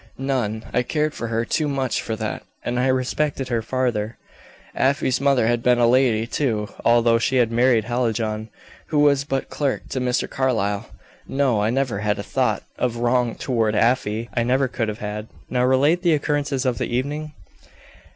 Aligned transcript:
"None; 0.17 0.65
I 0.73 0.81
cared 0.81 1.13
for 1.13 1.27
her 1.27 1.45
too 1.45 1.67
much 1.67 2.01
for 2.01 2.15
that; 2.15 2.41
and 2.63 2.79
I 2.79 2.87
respected 2.87 3.49
her 3.49 3.61
father. 3.61 4.17
Afy's 4.73 5.21
mother 5.21 5.45
had 5.45 5.61
been 5.61 5.77
a 5.77 5.85
lady, 5.85 6.25
too, 6.25 6.69
although 6.83 7.19
she 7.19 7.35
had 7.35 7.51
married 7.51 7.83
Hallijohn, 7.85 8.49
who 8.87 8.97
was 8.97 9.25
but 9.25 9.51
clerk 9.51 9.89
to 9.89 10.01
Mr. 10.01 10.27
Carlyle. 10.27 10.89
No; 11.27 11.61
I 11.61 11.69
never 11.69 11.99
had 11.99 12.17
a 12.17 12.23
thought 12.23 12.63
of 12.79 12.97
wrong 12.97 13.35
toward 13.35 13.75
Afy 13.75 14.27
I 14.33 14.41
never 14.41 14.67
could 14.67 14.87
have 14.87 14.97
had." 14.97 15.27
"Now 15.51 15.65
relate 15.65 16.01
the 16.01 16.15
occurrences 16.15 16.65
of 16.65 16.79
the 16.79 16.87
evening?" 16.87 17.33